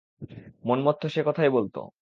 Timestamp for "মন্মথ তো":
0.65-1.07